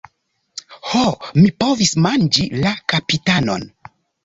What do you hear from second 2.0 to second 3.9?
manĝi la kapitanon.